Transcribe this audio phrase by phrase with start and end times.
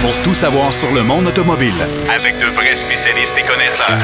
[0.00, 1.72] pour tout savoir sur le monde automobile.
[2.14, 3.98] Avec de vrais spécialistes et connaisseurs.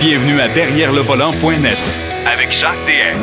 [0.00, 1.78] Bienvenue à Derrière le volant.net
[2.32, 3.18] Avec Jacques DM.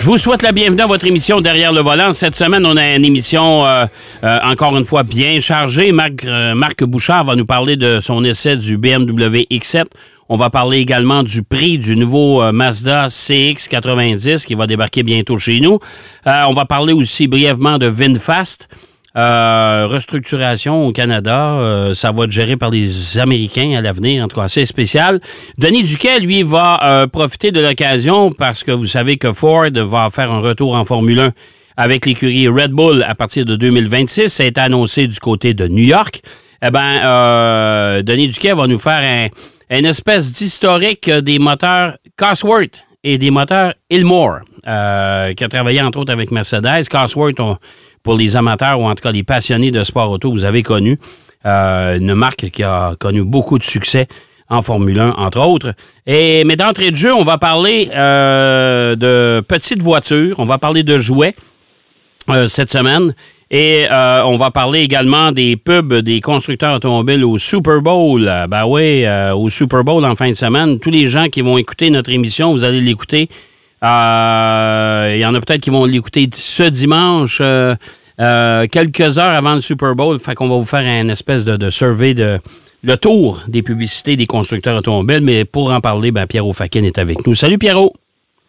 [0.00, 2.12] Je vous souhaite la bienvenue à votre émission Derrière le volant.
[2.12, 3.84] Cette semaine, on a une émission euh,
[4.24, 5.92] euh, encore une fois bien chargée.
[5.92, 9.84] Marc, euh, Marc Bouchard va nous parler de son essai du BMW X7.
[10.32, 15.38] On va parler également du prix du nouveau euh, Mazda CX90 qui va débarquer bientôt
[15.38, 15.80] chez nous.
[16.28, 18.68] Euh, on va parler aussi brièvement de VinFast.
[19.16, 24.28] Euh, restructuration au Canada, euh, ça va être géré par les Américains à l'avenir, en
[24.28, 25.20] tout cas assez spécial.
[25.58, 30.10] Denis Duquet, lui, va euh, profiter de l'occasion parce que vous savez que Ford va
[30.10, 31.32] faire un retour en Formule 1
[31.76, 34.28] avec l'écurie Red Bull à partir de 2026.
[34.28, 36.20] Ça a été annoncé du côté de New York.
[36.62, 39.00] Eh bien, Denis Duquet va nous faire
[39.70, 44.68] un, une espèce d'historique des moteurs Cosworth et des moteurs Ilmore, qui
[45.44, 46.86] a travaillé entre autres avec Mercedes.
[46.90, 47.56] Cosworth, on-
[48.02, 50.98] pour les amateurs ou en tout cas les passionnés de sport auto, vous avez connu
[51.46, 54.06] euh, une marque qui a connu beaucoup de succès
[54.50, 55.74] en Formule 1, entre autres.
[56.06, 60.98] Mais d'entrée de jeu, on va parler euh, de petites voitures, on va parler de
[60.98, 61.34] jouets
[62.28, 63.14] euh, cette semaine.
[63.52, 68.30] Et on va parler également des pubs des constructeurs automobiles au Super Bowl.
[68.48, 70.78] Ben oui, au Super Bowl en fin de semaine.
[70.78, 73.28] Tous les gens qui vont écouter notre émission, vous allez l'écouter.
[73.82, 77.74] Euh, Il y en a peut-être qui vont l'écouter ce dimanche, euh,
[78.20, 80.18] euh, quelques heures avant le Super Bowl.
[80.18, 82.38] Fait qu'on va vous faire un espèce de, de survey de
[82.82, 85.22] le tour des publicités des constructeurs automobiles.
[85.22, 87.34] Mais pour en parler, ben, Pierrot Fakin est avec nous.
[87.34, 87.92] Salut Pierrot!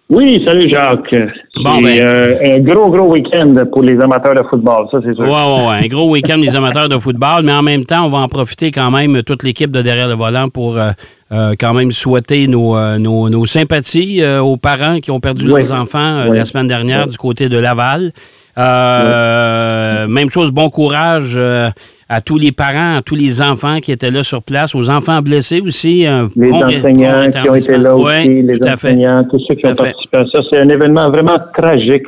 [0.09, 1.15] Oui, salut Jacques.
[1.63, 1.97] Bon, ben.
[1.97, 5.23] euh, un gros, gros week-end pour les amateurs de football, ça c'est sûr.
[5.23, 5.85] Ouais, ouais, ouais.
[5.85, 8.71] Un gros week-end des amateurs de football, mais en même temps, on va en profiter
[8.71, 10.89] quand même, toute l'équipe de Derrière le volant, pour euh,
[11.31, 15.45] euh, quand même souhaiter nos, euh, nos, nos sympathies euh, aux parents qui ont perdu
[15.51, 15.61] Oui.
[15.61, 16.37] leurs enfants euh, Oui.
[16.37, 17.11] la semaine dernière Oui.
[17.11, 18.11] du côté de Laval.
[18.57, 21.69] Euh, Même chose, bon courage euh,
[22.09, 25.21] à tous les parents, à tous les enfants qui étaient là sur place, aux enfants
[25.21, 26.05] blessés aussi.
[26.35, 29.61] Les bon- enseignants bon qui ont été là aussi, les tout enseignants, tous ceux qui
[29.61, 30.39] Tout ont participé à ça.
[30.51, 32.03] C'est un événement vraiment tragique.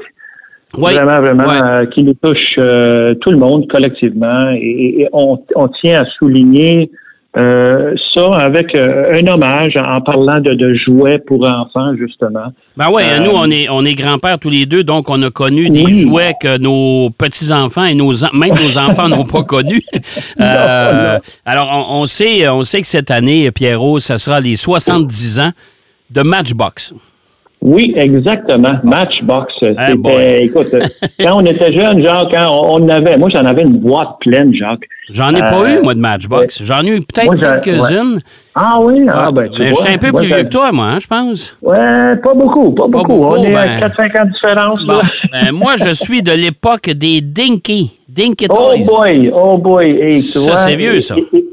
[0.75, 4.49] Oui, Vraiment, vraiment, euh, qui nous touche euh, tout le monde collectivement.
[4.55, 6.89] Et, et on, on tient à souligner
[7.35, 12.53] euh, ça avec euh, un hommage en parlant de, de jouets pour enfants, justement.
[12.77, 15.31] Ben oui, Euh, nous, on est, on est grands-pères tous les deux, donc on a
[15.31, 19.83] connu des jouets que nos petits-enfants et nos, même nos enfants n'ont pas connus.
[20.39, 25.39] Euh, alors, on, on sait, on sait que cette année, Pierrot, ce sera les 70
[25.39, 25.51] ans
[26.09, 26.93] de Matchbox.
[27.65, 28.73] Oui, exactement.
[28.83, 29.53] Matchbox.
[29.61, 30.13] C'était, boy.
[30.41, 30.81] écoute, euh,
[31.21, 34.53] quand on était jeune, Jacques, quand on, on avait, moi j'en avais une boîte pleine,
[34.53, 34.83] Jacques.
[35.09, 36.61] J'en ai pas Euh, eu, moi, de Matchbox.
[36.61, 38.19] J'en ai eu peut-être quelques-unes.
[38.53, 40.71] Ah oui, ah, ben, tu mais je suis un peu moi, plus vieux que toi,
[40.73, 41.57] moi, hein, je pense.
[41.61, 43.13] Ouais, pas beaucoup, pas beaucoup.
[43.15, 43.87] beaucoup, on est à ben.
[43.87, 45.01] 4-5 ans de différence, Bon, là.
[45.31, 47.97] ben, moi, je suis de l'époque des Dinky.
[48.09, 48.85] Dinky Oh Toys.
[48.85, 49.99] boy, oh boy.
[50.01, 51.15] Hey, tu Ça, c'est vieux, ça.
[51.15, 51.45] Et, et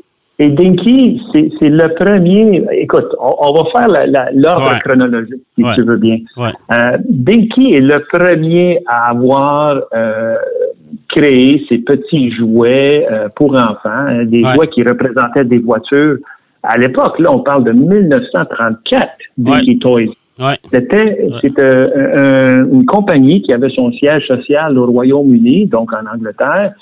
[0.49, 2.65] Dinky, c'est c'est le premier.
[2.73, 3.89] Écoute, on, on va faire
[4.35, 4.79] l'ordre Ouais.
[4.85, 5.75] chronologique, si Ouais.
[5.75, 6.19] tu veux bien.
[6.37, 6.51] Ouais.
[6.73, 10.37] Euh, Dinky est le premier à avoir euh,
[11.09, 16.17] créé ces petits jouets euh, pour enfants, hein, des jouets qui représentaient des voitures.
[16.63, 19.09] À l'époque, là, on parle de 1934,
[19.39, 20.07] Dinky Toys.
[20.41, 20.57] Ouais.
[20.71, 26.07] C'était c'était, euh, un- une compagnie qui avait son siège social au Royaume-Uni, donc en
[26.15, 26.73] Angleterre.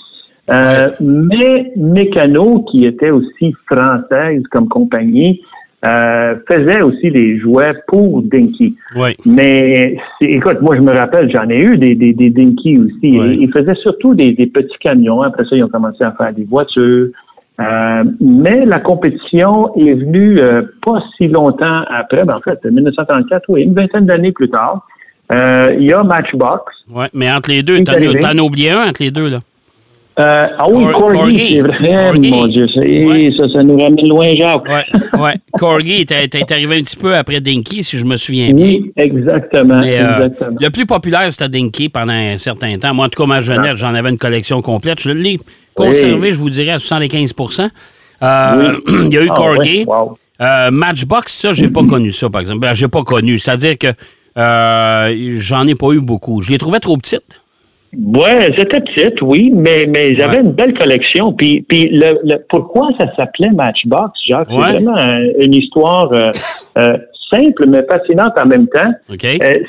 [0.50, 5.42] Euh, Mais Mécano, qui était aussi française comme compagnie,
[5.84, 8.76] euh, faisait aussi des jouets pour Dinky.
[8.96, 9.16] Ouais.
[9.24, 13.16] Mais écoute, moi je me rappelle, j'en ai eu des, des, des Dinky aussi.
[13.16, 15.22] Et Ils faisaient surtout des, des petits camions.
[15.22, 17.10] Après ça, ils ont commencé à faire des voitures.
[17.60, 23.44] Euh, mais la compétition est venue euh, pas si longtemps après, ben en fait, 1934,
[23.48, 24.86] oui, une vingtaine d'années plus tard.
[25.32, 26.64] Euh, Il y a Matchbox.
[26.88, 27.08] Ouais.
[27.12, 29.38] Mais entre les deux, t'en as oublié un entre les deux, là.
[30.18, 31.48] Euh, ah oui, Cor- Corgi, Corgi.
[31.54, 32.30] c'est vrai, Corgi.
[32.30, 32.66] mon Dieu.
[32.74, 33.32] ça, Ouais.
[33.36, 34.64] ça, ça nous ramène loin, Jacques.
[34.68, 35.34] Ouais, ouais.
[35.56, 38.66] Corgi était arrivé un petit peu après Dinky, si je me souviens bien.
[38.66, 39.78] Oui, exactement.
[39.80, 40.56] Mais, euh, exactement.
[40.60, 42.92] le plus populaire, c'était Dinky pendant un certain temps.
[42.94, 45.00] Moi, en tout cas, ma jeunesse, j'en avais une collection complète.
[45.00, 45.38] Je l'ai
[45.74, 47.68] conservé, je vous dirais, à 75%
[48.20, 49.84] Euh, Il y a eu Ah, Corgi.
[49.86, 50.16] wow.
[50.40, 52.58] Euh, Matchbox, ça, j'ai pas connu ça, par exemple.
[52.58, 53.38] Ben, j'ai pas connu.
[53.38, 53.92] C'est-à-dire que
[55.38, 56.42] j'en ai pas eu beaucoup.
[56.42, 57.40] Je les trouvais trop petites.
[57.96, 60.42] Ouais, c'était petite, oui, mais, mais j'avais Ouais.
[60.44, 61.32] une belle collection.
[61.32, 64.50] Puis, puis le, le- pourquoi ça s'appelait Matchbox, Jacques?
[64.50, 64.56] Ouais.
[64.66, 66.30] C'est vraiment un- une histoire euh,
[66.76, 66.96] euh,
[67.32, 68.90] simple, mais fascinante en même temps.
[69.10, 69.14] Euh,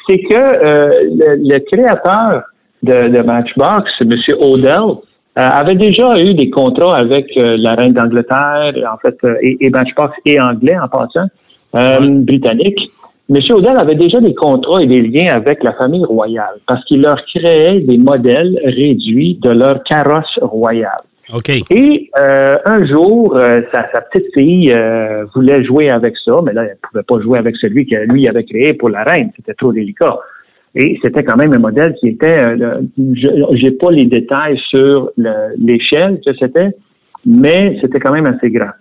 [0.07, 2.43] c'est que le, le créateur
[2.83, 4.13] de, de Matchbox, M.
[4.39, 4.97] Odell,
[5.35, 10.37] avait déjà eu des contrats avec la reine d'Angleterre, en fait, et, et Matchbox est
[10.39, 11.27] anglais en passant,
[11.75, 12.77] euh, britannique.
[13.29, 13.35] M.
[13.51, 17.23] Odell avait déjà des contrats et des liens avec la famille royale parce qu'il leur
[17.25, 21.01] créait des modèles réduits de leur carrosse royale.
[21.35, 21.49] OK.
[21.69, 26.53] Et euh, un jour, euh, sa, sa petite fille euh, voulait jouer avec ça, mais
[26.53, 29.29] là, elle ne pouvait pas jouer avec celui que lui avait créé pour la reine.
[29.35, 30.17] C'était trop délicat.
[30.73, 35.11] Et c'était quand même un modèle qui était, euh, je- j'ai pas les détails sur
[35.17, 36.69] le- l'échelle que c'était,
[37.27, 38.71] mais c'était quand même assez grand.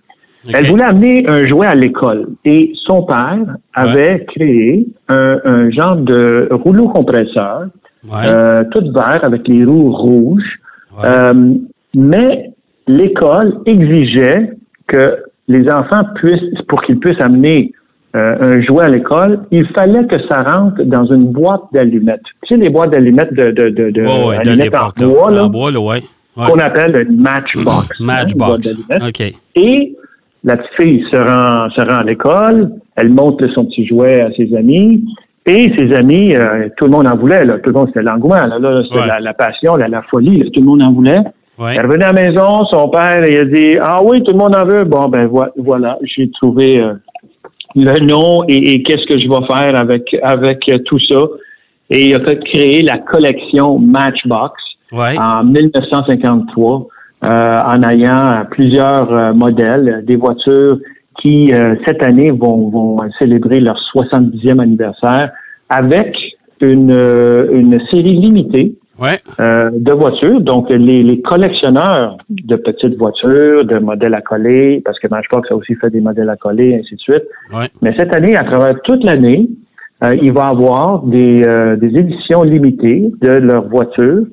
[0.53, 3.37] Elle voulait amener un jouet à l'école et son père
[3.73, 7.65] avait créé un, un genre de rouleau compresseur,
[8.05, 8.15] Ouais.
[8.25, 10.59] euh, tout vert avec les roues rouges.
[10.97, 11.03] Ouais.
[11.05, 11.53] Euh,
[11.93, 12.51] mais
[12.87, 14.51] l'école exigeait
[14.87, 15.17] que
[15.49, 17.73] les enfants puissent, pour qu'ils puissent amener
[18.15, 22.21] euh, un jouet à l'école, il fallait que ça rentre dans une boîte d'allumettes.
[22.47, 24.05] Tu sais, les boîtes d'allumettes de, de, de, de
[24.39, 25.79] allumettes en bois, là, En bois, là,
[26.35, 27.99] qu'on appelle une matchbox.
[27.99, 28.79] Matchbox.
[29.05, 29.33] OK.
[29.55, 29.95] Et
[30.43, 34.31] la petite fille se rend, se rend à l'école, elle montre son petit jouet à
[34.33, 35.03] ses amis,
[35.45, 37.55] et ses amis, euh, tout le monde en voulait, là.
[37.59, 39.07] tout le monde, c'était l'engouement, là, là, c'était Ouais.
[39.07, 40.45] la, la passion, la, la folie, là.
[40.53, 41.19] tout le monde en voulait.
[41.57, 41.75] Ouais.
[41.77, 44.55] Elle revenait à la maison, son père, il a dit, ah oui, tout le monde
[44.55, 44.83] en veut.
[44.85, 46.93] Bon, ben vo- voilà, j'ai trouvé euh,
[47.75, 51.19] le nom et, et qu'est-ce que je vais faire avec, avec euh, tout ça.
[51.89, 54.53] Et il a fait créer la collection Matchbox
[54.91, 55.17] Ouais.
[55.19, 56.79] en 1953 euh,
[57.27, 60.79] en ayant plusieurs euh, modèles, euh, des voitures
[61.21, 65.31] qui, euh, cette année, vont, vont célébrer leur 70e anniversaire
[65.69, 66.15] avec
[66.61, 69.17] une, euh, une série limitée Ouais.
[69.39, 70.41] euh, de voitures.
[70.41, 75.55] Donc, les, les collectionneurs de petites voitures, de modèles à coller, parce que Matchbox a
[75.55, 77.23] aussi fait des modèles à coller, ainsi de suite.
[77.53, 77.67] Ouais.
[77.81, 79.49] Mais cette année, à travers toute l'année,
[80.03, 84.23] euh, il va y avoir des, euh, des éditions limitées de leurs voitures.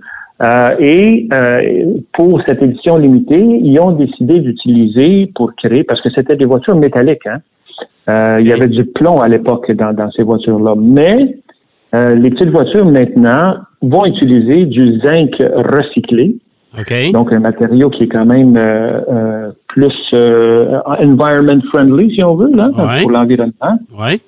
[0.43, 6.11] Euh, et euh, pour cette édition limitée, ils ont décidé d'utiliser pour créer, parce que
[6.15, 7.27] c'était des voitures métalliques.
[7.27, 7.38] Hein?
[8.09, 10.75] Euh, Il y avait du plomb à l'époque dans, dans ces voitures-là.
[10.77, 11.38] Mais
[11.94, 16.37] les petites voitures maintenant vont utiliser du zinc recyclé.
[16.79, 16.93] OK.
[17.12, 18.53] Donc, un matériau qui est quand même
[19.69, 19.94] plus
[20.85, 23.00] environment friendly, si on veut, là, Ouais.
[23.00, 23.79] pour l'environnement.
[23.99, 24.21] Ouais.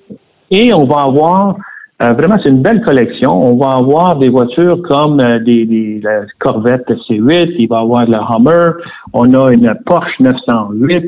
[0.49, 1.57] Et on va avoir,
[2.01, 3.31] euh, vraiment, c'est une belle collection.
[3.31, 7.81] On va avoir des voitures comme euh, des, des la Corvette C8, il va y
[7.81, 8.71] avoir la Hummer,
[9.13, 11.05] on a une Porsche 908,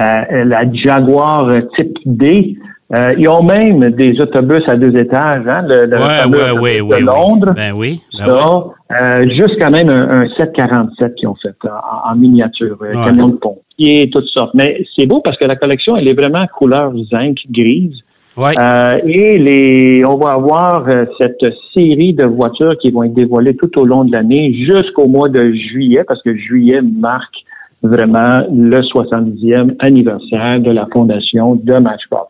[0.00, 2.58] euh, la Jaguar type D.
[2.94, 7.00] Euh, ils ont même des autobus à deux étages, hein, le, le Ouais, ouais, ouais,
[7.00, 7.52] de Londres.
[7.54, 8.00] Ben oui.
[8.18, 8.24] Ben.
[8.24, 8.64] Ça,
[8.98, 13.36] euh, jusqu'à même un, un 747 qu'ils ont fait en, en miniature, euh, camion de
[13.36, 14.54] pompier, toutes sortes.
[14.54, 17.98] Mais c'est beau parce que la collection, elle est vraiment couleur zinc grise.
[18.38, 18.52] Ouais.
[18.56, 21.44] Euh, et les, on va avoir euh, cette
[21.74, 25.52] série de voitures qui vont être dévoilées tout au long de l'année jusqu'au mois de
[25.52, 27.34] juillet, parce que juillet marque
[27.82, 32.28] vraiment le 70e anniversaire de la fondation de Matchbox.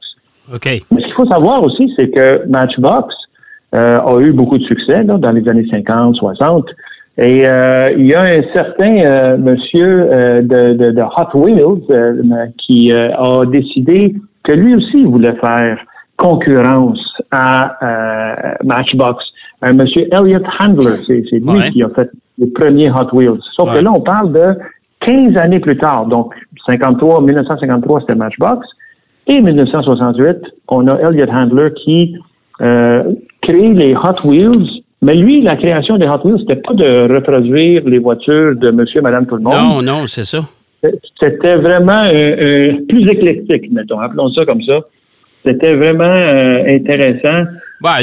[0.54, 0.64] OK.
[0.64, 3.14] Mais ce qu'il faut savoir aussi, c'est que Matchbox
[3.74, 6.64] euh, a eu beaucoup de succès là, dans les années 50, 60.
[7.18, 11.82] Et euh, il y a un certain euh, monsieur euh, de, de, de Hot Wheels
[11.90, 14.14] euh, qui euh, a décidé
[14.44, 15.78] que lui aussi voulait faire
[16.18, 17.00] concurrence
[17.30, 19.24] à euh, Matchbox.
[19.62, 21.70] Un monsieur Elliot Handler, c'est lui Ouais.
[21.70, 23.40] qui a fait le premier Hot Wheels.
[23.56, 23.78] Sauf Ouais.
[23.78, 24.46] que là, on parle de
[25.06, 26.06] 15 années plus tard.
[26.06, 26.34] Donc,
[26.68, 28.66] 53, 1953, c'était Matchbox.
[29.26, 30.36] Et 1968,
[30.68, 32.14] on a Elliot Handler qui
[32.60, 33.02] euh,
[33.42, 34.82] crée les Hot Wheels.
[35.02, 39.00] Mais lui, la création des Hot Wheels, c'était pas de reproduire les voitures de monsieur,
[39.00, 39.54] madame, tout le monde.
[39.54, 40.40] Non, non, c'est ça.
[41.20, 44.78] C'était vraiment euh, euh, plus éclectique, mettons, appelons ça comme ça.
[45.48, 47.50] C'était vraiment euh, intéressant.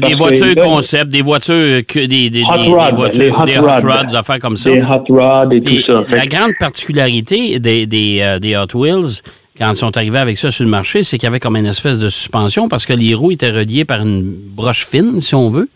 [0.02, 3.62] Des que voitures concept, des voitures, que, des, des, Hot des- voitures, hot des hot
[3.64, 3.82] rods.
[3.92, 4.72] rods, des affaires comme ça.
[4.72, 6.04] Des hot rods et tout ça.
[6.10, 9.22] La grande particularité des, des, euh, des Hot Wheels,
[9.58, 11.66] quand ils sont arrivés avec ça sur le marché, c'est qu'il y avait comme une
[11.66, 15.50] espèce de suspension parce que les roues étaient reliées par une broche fine, si on
[15.50, 15.68] veut.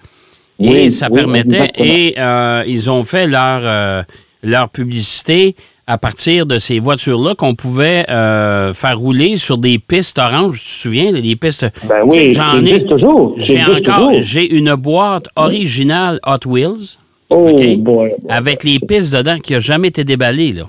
[0.62, 1.58] Et Oui, ça oui, permettait.
[1.58, 1.86] exactement.
[1.86, 4.02] Et euh, ils ont fait leur, euh,
[4.44, 5.56] leur publicité
[5.90, 10.60] à partir de ces voitures-là qu'on pouvait euh, faire rouler sur des pistes oranges.
[10.60, 11.66] Tu te souviens, des pistes?
[11.86, 12.86] Ben oui, j'en ai.
[12.86, 13.34] toujours.
[13.38, 14.12] J'ai encore.
[14.22, 16.98] J'ai une boîte originale Hot Wheels
[17.32, 18.12] Oh boy.
[18.30, 20.52] avec les pistes dedans qui n'a jamais été déballée.
[20.54, 20.64] Là.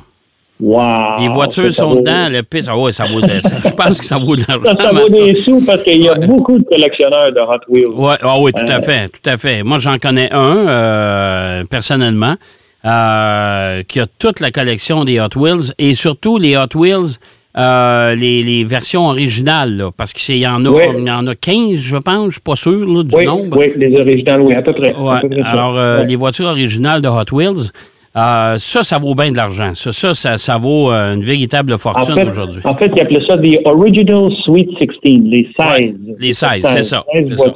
[0.59, 1.21] Wow.
[1.21, 2.69] Les voitures sont dedans, le piste.
[2.71, 4.65] Ah ouais, ça vaut de, ça- Je pense que ça vaut de l'argent.
[4.65, 7.87] Ça, ça vaut des sous parce qu'il y a beaucoup de collectionneurs de Hot Wheels.
[7.95, 9.63] Ouais, ah oui, tout à Euh, fait, tout à fait.
[9.63, 12.35] Moi, j'en connais un, euh, personnellement,
[12.85, 17.19] euh, qui a toute la collection des Hot Wheels et surtout les Hot Wheels,
[17.59, 20.83] euh, les, les versions originales, là, parce qu'il y en a, Oui.
[20.99, 23.59] il y en a 15, je pense, je suis pas sûr là, du Oui, nombre.
[23.59, 24.95] oui, les originales, oui, à peu près.
[24.95, 25.49] à Ouais, peu près ça.
[25.49, 26.07] Alors, euh, Ouais.
[26.07, 27.71] les voitures originales de Hot Wheels,
[28.17, 29.73] euh, ça, ça vaut bien de l'argent.
[29.75, 32.61] Ça, ça, ça, ça vaut euh, une véritable fortune aujourd'hui.
[32.65, 34.89] en fait, ils appelaient ça des Original Sweet 16,
[35.25, 35.67] les 16.
[35.69, 37.53] Ouais, les 16, c'est ça, 16 c'est ça.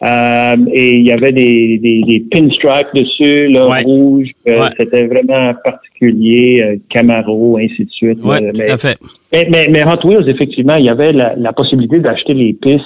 [0.00, 3.82] Voitures Euh, et il y avait des, des, des pinstripes dessus, là, Ouais.
[3.82, 4.28] rouge.
[4.48, 4.68] Euh, Ouais.
[4.78, 8.18] C'était vraiment particulier, euh, Camaro, ainsi de suite.
[8.22, 8.98] Oui, tout mais, à fait.
[9.32, 12.84] mais, mais- mais Hot Wheels, effectivement, il y avait la, la possibilité d'acheter les pistes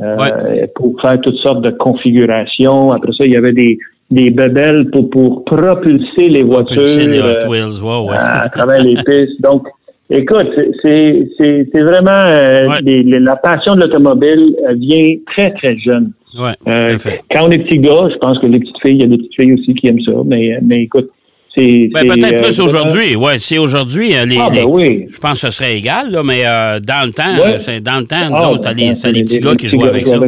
[0.00, 2.92] euh, pour faire toutes sortes de configurations.
[2.92, 3.78] Après ça, il y avait des,
[4.10, 8.16] des bebelles pour, pour propulser les voitures Propulser les euh, Hot Wheels, ouais, ouais.
[8.18, 9.40] à travers les pistes.
[9.40, 9.66] Donc,
[10.10, 12.76] écoute, c'est- c'est c'est- c'est vraiment euh, Ouais.
[12.84, 16.12] les- les- la passion de l'automobile vient très, très jeune.
[16.38, 16.96] Ouais, Euh,
[17.30, 19.16] quand on est petit gars, je pense que les petites filles, il y a des
[19.18, 21.08] petites filles aussi qui aiment ça, mais, mais écoute,
[21.56, 21.88] c'est.
[21.92, 23.16] Ben, c'est, peut-être euh, plus aujourd'hui.
[23.16, 24.14] Ouais, c'est aujourd'hui.
[24.16, 25.06] euh, Les, Ah, ben les- oui.
[25.08, 27.56] Je pense que ce serait égal, là, mais euh, dans le temps, Ouais.
[27.58, 30.18] c'est dans le temps, nous Ah, autres, ben, les, petits gars qui jouent avec ça.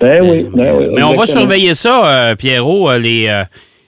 [0.00, 0.86] Ben oui, ben oui.
[0.94, 3.42] Mais on va surveiller ça, euh, Pierrot, euh, les, euh,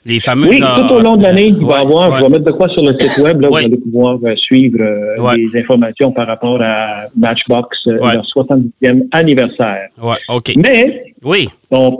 [0.06, 0.48] les fameux.
[0.48, 2.16] Oui, euh, tout au long de l'année, il va y ouais, avoir, ouais.
[2.18, 3.60] je vais mettre de quoi sur le site web, là, Ouais.
[3.62, 5.36] vous allez pouvoir euh, suivre euh, Ouais.
[5.36, 9.88] des informations par rapport à Matchbox, euh, leur 70e anniversaire.
[10.02, 10.52] Ouais, OK.
[10.56, 11.48] Mais, Oui.
[11.70, 11.96] on,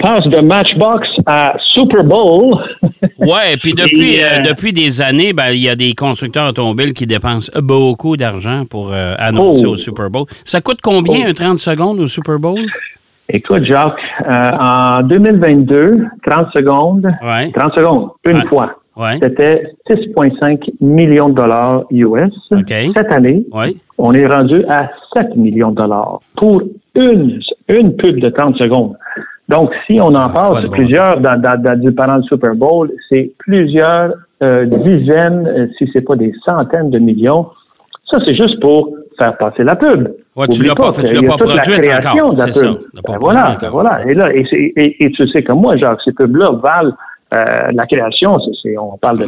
[0.00, 2.54] passe de Matchbox à Super Bowl.
[3.18, 6.92] Ouais, puis depuis, euh, euh, depuis des années, ben, il y a des constructeurs automobiles
[6.92, 9.70] qui dépensent beaucoup d'argent pour euh, annoncer Oh.
[9.72, 10.24] au Super Bowl.
[10.44, 12.60] Ça coûte combien un 30 secondes au Super Bowl?
[13.30, 13.92] Écoute, Jacques,
[14.26, 17.50] euh, en 2022, 30 secondes, Ouais.
[17.52, 18.44] 30 secondes, une Ouais.
[18.46, 18.70] fois.
[18.96, 19.18] Ouais.
[19.22, 22.32] C'était 6,5 millions de dollars US.
[22.50, 22.68] OK.
[22.96, 23.76] Cette année, Ouais.
[23.98, 26.62] on est rendu à 7 millions de dollars pour
[26.94, 28.94] une, une pub de 30 secondes.
[29.48, 32.22] Donc, si on en Ah, pas passe bon plusieurs dans, dans, dans, du pendant le
[32.22, 37.46] Super Bowl, c'est plusieurs euh, dizaines, euh, si c'est pas des centaines de millions.
[38.10, 40.08] Ça, c'est juste pour faire passer la pub.
[40.38, 42.62] Ouais, tu l'as pas fait- tu l'as pas produite création encore, c'est ça.
[43.06, 43.58] Ben voilà, encore.
[43.60, 44.06] ben voilà.
[44.06, 46.92] Et là, et, c'est- et- et tu sais comme moi, Jacques, ces pubs-là valent
[47.34, 48.38] euh, la création,
[48.80, 49.26] on parle de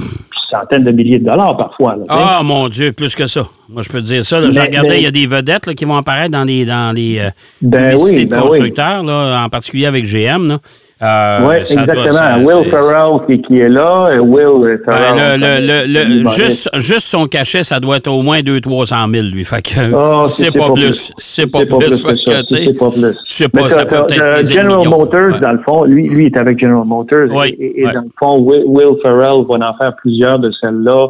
[0.50, 1.96] centaines de milliers de dollars parfois.
[1.96, 2.04] là.
[2.08, 3.42] Ah, mon Dieu, plus que ça.
[3.68, 4.40] Moi, je peux te dire ça.
[4.50, 7.18] J'ai regardé, il y a des vedettes là, qui vont apparaître dans les, dans les
[7.18, 7.28] euh,
[7.60, 8.48] Ben publicités oui, de ben oui.
[8.48, 10.48] constructeurs, là, en particulier avec GM.
[10.48, 10.58] Là.
[11.02, 12.12] Euh, Oui, exactement.
[12.12, 14.10] ça- Will c'est- Ferrell qui, qui est là.
[14.20, 15.40] Will euh, Ben, Ferrell.
[15.40, 19.26] le, le, le, c'est juste, juste son cachet, ça doit être au moins 200-300 000,
[19.32, 19.44] lui.
[19.44, 21.10] Fait que Ah, c'est pas, plus.
[21.16, 21.90] C'est pas plus.
[21.90, 23.18] C'est que, tu sais, C'est pas plus.
[23.24, 23.96] Sais pas, ça peut
[24.44, 24.88] General.
[24.88, 25.40] Motors, Ouais.
[25.40, 27.28] dans le fond, lui, lui est avec General Motors.
[27.30, 31.06] Oui, Et, dans le fond, Will, Will Ferrell va en faire plusieurs de celles-là.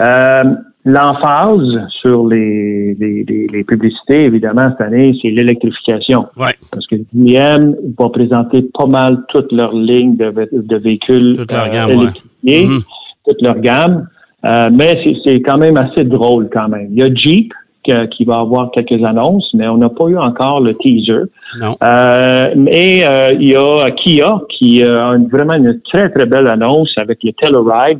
[0.00, 0.44] Euh,
[0.86, 6.26] L'emphase sur les, les, les, les publicités, évidemment, cette année, c'est l'électrification.
[6.36, 6.54] Ouais.
[6.70, 11.52] Parce que GM va présenter pas mal toute leur ligne de, vé- de véhicules Toute
[11.52, 11.92] leur euh, ouais.
[11.94, 12.80] électrifiés, Mhm.
[13.26, 14.06] toute leur gamme.
[14.44, 16.86] Euh, mais c'est- quand même assez drôle quand même.
[16.92, 17.52] Il y a Jeep
[17.84, 21.24] que- qui va avoir quelques annonces, mais on n'a pas eu encore le teaser.
[21.60, 21.76] Non.
[21.82, 26.46] Euh, mais euh, il y a Kia qui a une- vraiment une très très belle
[26.46, 27.98] annonce avec le Telluride.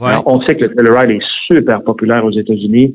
[0.00, 0.08] Ouais.
[0.08, 2.92] Alors, on sait que le Telluride est super populaire aux États-Unis.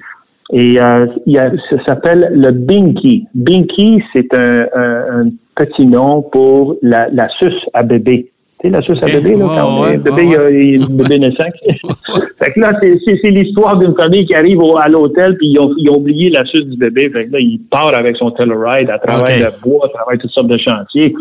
[0.54, 3.26] Et euh, il y a, ça s'appelle le Binky.
[3.34, 8.32] Binky, c'est un, un- un petit nom pour la, la suce à bébé.
[8.60, 10.50] Tu sais, la suce à bébé, là, quand ouais, le bébé, ouais, il y a-
[10.52, 11.46] il y a un bébé naissant.
[12.40, 15.74] fait que là, c'est, l'histoire d'une famille qui arrive au- à l'hôtel, puis ils ont,
[15.78, 17.10] ils ont oublié la suce du bébé.
[17.10, 20.32] Fait que là, il part avec son Telluride à travers le bois, à travers toutes
[20.32, 21.16] sortes de chantiers.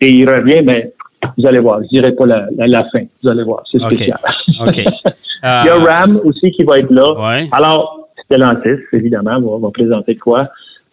[0.00, 0.92] Et il revient, mais
[1.36, 3.02] vous allez voir, je dirais pas la, la, la fin.
[3.22, 4.18] Vous allez voir, c'est spécial.
[4.60, 4.76] OK.
[4.84, 7.04] Il y a Euh, Ram aussi qui va être là.
[7.14, 7.48] Ouais.
[7.52, 10.48] Alors, Stellantis, évidemment, va, va présenter quoi.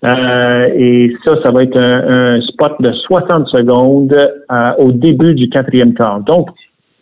[0.05, 4.13] Euh, et ça, ça va être un, un spot de 60 secondes
[4.51, 6.19] euh, au début du quatrième quart.
[6.21, 6.49] Donc,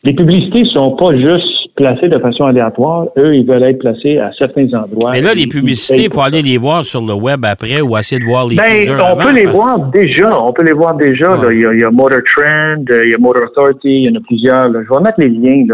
[0.04, 3.08] les publicités sont pas juste placées de façon aléatoire.
[3.18, 5.12] Eux, ils veulent être placés à certains endroits.
[5.14, 8.20] Mais là, les publicités, il faut aller les voir sur le web après ou essayer
[8.20, 10.30] de voir les ben, on avant, peut les voir déjà.
[10.42, 11.32] On peut les voir déjà.
[11.38, 11.46] Ouais.
[11.48, 11.54] là.
[11.54, 14.04] Il, y a, il y a Motor Trend, euh, il y a Motor Authority, il
[14.04, 14.70] y en a plusieurs.
[14.70, 14.80] là.
[14.88, 15.66] Je vais mettre les liens.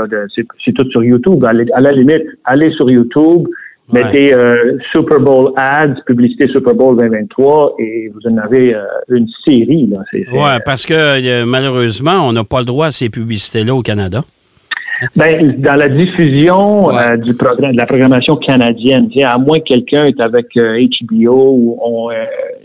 [0.64, 1.44] C'est, tout sur YouTube.
[1.46, 3.48] À, la- à la limite, allez sur YouTube,
[3.94, 4.04] Ouais.
[4.04, 9.28] mettez euh, Super Bowl ads, publicité Super Bowl 2023, et vous en avez euh, une
[9.48, 9.88] série.
[9.88, 10.00] Là.
[10.12, 13.74] C'est, c'est- Oui, parce que euh, malheureusement, on n'a pas le droit à ces publicités-là
[13.74, 14.22] au Canada.
[15.16, 16.96] Ben, dans la diffusion Ouais.
[16.98, 21.52] euh, du programme, de la programmation canadienne, à moins que quelqu'un est avec euh, HBO
[21.56, 22.14] ou ont euh,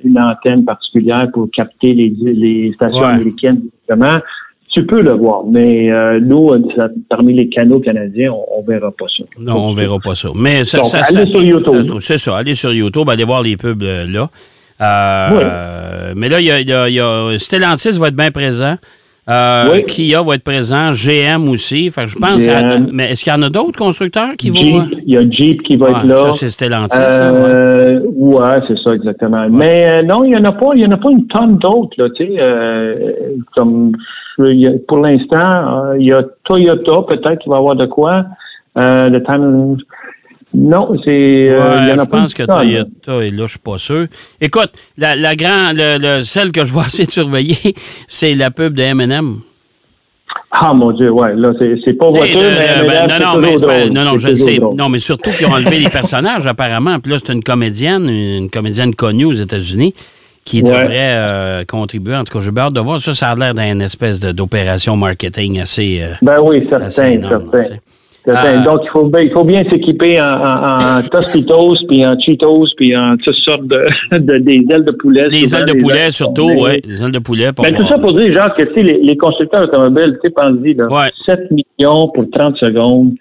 [0.04, 3.06] une antenne particulière pour capter les, les stations Ouais.
[3.14, 3.60] américaines,
[4.74, 5.44] tu peux le voir.
[5.44, 9.24] Mais euh, nous, euh, ça- parmi les canaux canadiens, on, on verra pas ça.
[9.38, 10.30] Non, on verra pas ça.
[10.34, 11.98] Mais ça, Donc, ça- allez ça- sur YouTube.
[12.00, 14.30] C'est ça, allez sur YouTube, allez voir les pubs euh, là.
[14.80, 15.42] Euh, Oui.
[15.42, 18.76] euh, mais là, il y a, y a- Stellantis va être bien présent.
[19.30, 19.84] Euh, Oui.
[19.86, 21.90] Kia va être présent, GM aussi.
[21.90, 24.56] Fait que je pense à- mais est-ce qu'il y en a d'autres constructeurs qui vont.
[24.84, 26.16] Jeep, il y a Jeep qui va Ouais, être là.
[26.26, 26.98] ça, c'est Stellantis.
[26.98, 27.04] ouais.
[27.04, 29.46] Euh, ouais, c'est ça exactement.
[29.48, 31.56] Mais euh, non, il y en a pas, il y en a pas une tonne
[31.58, 32.08] d'autres là.
[32.16, 33.12] Tu sais, euh,
[33.54, 33.92] comme
[34.88, 38.24] pour l'instant, euh, il y a Toyota peut-être qui va avoir de quoi.
[38.76, 39.76] Euh, le time,
[40.54, 41.10] Non, c'est.
[41.10, 42.42] euh, il y en a je pas pense que.
[42.42, 44.06] Toyota est là, je suis pas sûr.
[44.40, 47.74] Écoute, la, le- le- celle que je vais essayer de surveiller,
[48.06, 49.36] c'est la pub de M&M.
[50.50, 51.52] Ah, mon Dieu, ouais, là,
[51.84, 52.76] c'est pas voiture, le- mais.
[52.76, 54.58] le- mais ben, là, non, non, mais pas- non, non, C'est je le toujours sais.
[54.58, 54.76] drôle.
[54.76, 56.98] Non, mais surtout qu'ils ont enlevé les personnages, apparemment.
[57.00, 59.94] Puis là, c'est une comédienne, une comédienne connue aux États-Unis
[60.44, 60.68] qui Ouais.
[60.70, 62.16] devrait euh, contribuer.
[62.16, 63.00] En tout cas, j'ai hâte de voir.
[63.00, 66.00] Ça, ça a l'air d'une espèce d'opération marketing assez.
[66.02, 67.76] euh, Ben oui, assez certain, énorme, certain.
[68.24, 68.60] Certain.
[68.60, 68.64] Ah.
[68.64, 72.66] Donc, il faut, bien- il faut bien s'équiper en, en, en Tostitos, puis en Cheetos,
[72.76, 73.84] puis en toutes sortes de,
[74.18, 75.24] de- des ailes de poulet.
[75.30, 76.80] Souvent, ailes de des poulet, ailes surtout, oui.
[76.86, 77.52] Les ailes de poulet.
[77.52, 80.74] Pour Ben, tout ça pour dire, genre, que les, les constructeurs automobiles, tu sais, pense-y,
[80.74, 81.10] là, Ouais.
[81.26, 83.14] 7 millions pour 30 secondes.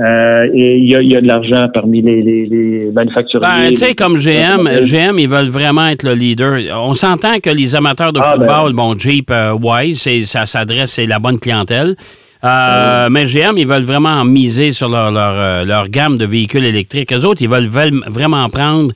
[0.00, 3.44] Euh, et il y a, y a de l'argent parmi les, les, les manufacturiers.
[3.48, 4.68] Ben, tu sais, comme GM.
[4.82, 6.56] GM, ils veulent vraiment être le leader.
[6.76, 11.06] On s'entend que les amateurs de Ah, football, bon, Jeep, euh, ouais, ça s'adresse, c'est
[11.06, 11.96] la bonne clientèle.
[12.44, 16.64] Euh, Mais GM, ils veulent vraiment miser sur leur, leur, euh, leur gamme de véhicules
[16.64, 17.12] électriques.
[17.12, 17.66] Eux autres, ils veulent,
[18.08, 18.92] vraiment prendre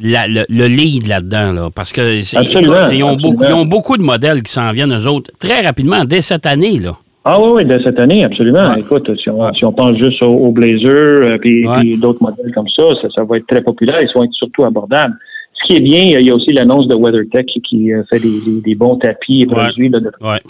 [0.00, 3.96] la- le, le lead là-dedans, là, parce que Absolument, ils, ont beaucoup, ils ont beaucoup
[3.96, 6.80] de modèles qui s'en viennent, eux autres, très rapidement, dès cette année.
[6.80, 6.92] Là.
[7.24, 8.72] Ah oui, oui, de cette année, absolument.
[8.72, 8.80] Ouais.
[8.80, 9.50] Écoute, si on, Ouais.
[9.56, 11.78] si on pense juste au, au Blazer euh, puis, Ouais.
[11.80, 14.00] puis d'autres modèles comme ça, ça, ça va être très populaire.
[14.02, 15.14] Ils vont être surtout abordables.
[15.54, 18.40] Ce qui est bien, il y a aussi l'annonce de WeatherTech qui euh, fait des,
[18.44, 20.40] des- des bons tapis et produits là, de Ouais.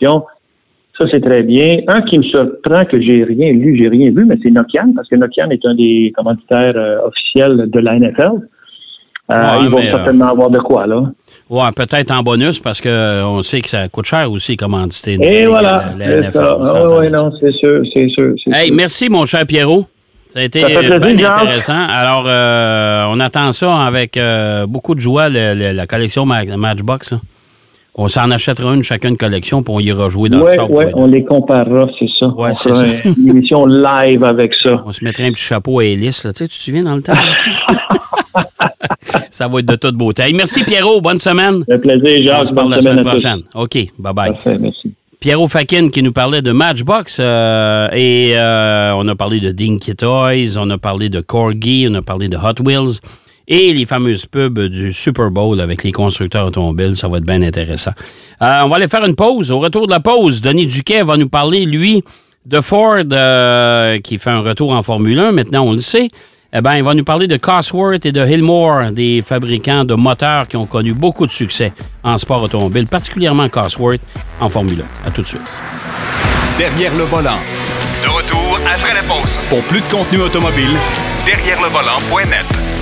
[0.99, 1.79] Ça, c'est très bien.
[1.89, 5.09] Un qui me surprend que j'ai rien lu, j'ai rien vu, mais c'est Nokian, parce
[5.09, 8.31] que Nokian est un des commanditaires euh, officiels de la NFL.
[9.31, 11.05] Euh, Ouais, ils vont euh, certainement avoir de quoi, là.
[11.49, 15.15] Ouais, peut-être en bonus, parce qu'on sait que ça coûte cher aussi, commanditer.
[15.15, 15.85] Et la- voilà.
[15.97, 16.59] la- la c'est NFL, ça.
[16.59, 18.35] on Ah, oui, non, c'est sûr, c'est sûr.
[18.53, 18.77] Hey, sûr.
[18.77, 19.87] merci, mon cher Pierrot.
[20.29, 21.87] Ça a été Ça bien intéressant.
[21.89, 24.19] Alors, euh, on attend ça avec
[24.67, 27.13] beaucoup de joie, le- le- la collection Ma- Matchbox.
[27.13, 27.19] là.
[27.95, 31.07] On s'en achètera une chacune collection, puis on ira jouer dans Oui, le oui, on
[31.07, 32.29] les comparera, c'est ça.
[32.29, 32.87] Ouais, on fera ça.
[33.19, 34.83] une émission live avec ça.
[34.87, 36.25] On se mettrait un petit chapeau à hélice.
[36.25, 36.33] Là.
[36.33, 37.13] Tu sais, tu te souviens dans le temps?
[39.31, 40.23] ça va être de toute beauté.
[40.23, 41.01] Hey, merci, Pierrot.
[41.01, 41.65] Bonne semaine.
[41.71, 42.41] Un plaisir, Jacques.
[42.41, 43.09] on se parle la semaine tous.
[43.11, 43.43] prochaine.
[43.55, 44.33] OK, bye-bye.
[44.33, 44.93] Parfait, merci.
[45.21, 49.95] Pierrot Fakin qui nous parlait de Matchbox euh, et euh, on a parlé de Dinky
[49.95, 52.99] Toys, on a parlé de Corgi, on a parlé de Hot Wheels
[53.49, 56.97] et les fameuses pubs du Super Bowl avec les constructeurs automobiles.
[56.97, 57.93] Ça va être bien intéressant.
[58.41, 59.51] Euh, on va aller faire une pause.
[59.51, 62.03] Au retour de la pause, Denis Duquet va nous parler, lui,
[62.47, 65.33] de Ford euh, qui fait un retour en Formule 1.
[65.33, 66.09] Maintenant, on le sait.
[66.55, 70.47] Eh bien, il va nous parler de Cosworth et de Hillmore, des fabricants de moteurs
[70.47, 71.73] qui ont connu beaucoup de succès
[72.05, 74.03] en sport automobile, particulièrement Cosworth
[74.39, 75.09] en Formule 1.
[75.09, 75.41] À tout de suite.
[76.59, 77.39] Derrière le volant.
[78.03, 79.39] De retour après la pause.
[79.49, 80.77] Pour plus de contenu automobile,
[81.25, 82.82] Derrière le volant.net.